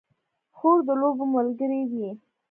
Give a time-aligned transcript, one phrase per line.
[0.57, 2.09] خور د لوبو ملګرې وي.